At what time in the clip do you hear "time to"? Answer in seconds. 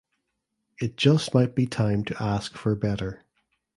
1.67-2.15